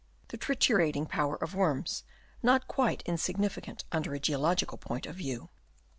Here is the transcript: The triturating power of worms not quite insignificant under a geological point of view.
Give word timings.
The 0.29 0.37
triturating 0.39 1.07
power 1.07 1.35
of 1.35 1.53
worms 1.53 2.05
not 2.41 2.67
quite 2.67 3.03
insignificant 3.05 3.83
under 3.91 4.15
a 4.15 4.19
geological 4.19 4.79
point 4.79 5.05
of 5.05 5.13
view. 5.15 5.49